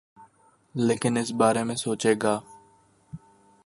[0.75, 2.39] لیکن اس بارے میں سوچے گا۔